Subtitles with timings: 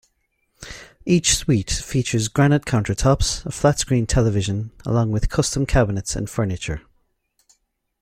[1.05, 6.81] Each suite features granite countertops, a flat-screen television, along with custom cabinets and furniture.